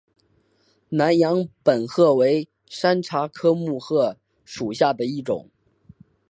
[0.89, 5.47] 南洋木荷为山茶科木荷属下的一个种。